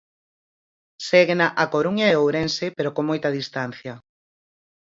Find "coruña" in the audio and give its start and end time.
1.73-2.05